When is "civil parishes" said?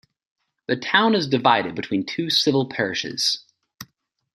2.31-3.45